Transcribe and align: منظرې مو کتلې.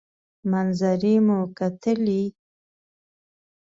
منظرې 0.51 1.15
مو 1.25 1.37
کتلې. 1.57 2.21